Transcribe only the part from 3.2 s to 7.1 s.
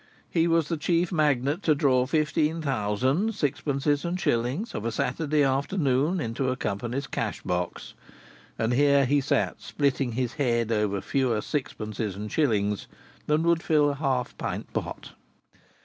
sixpences and shillings of a Saturday afternoon into a company's